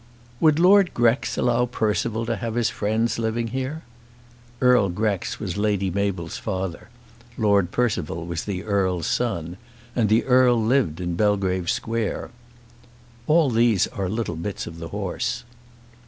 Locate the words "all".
13.27-13.51